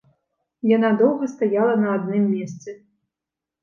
Яна 0.71 0.89
доўга 1.03 1.31
стаяла 1.35 1.79
на 1.85 1.95
адным 2.01 2.29
месцы. 2.35 2.69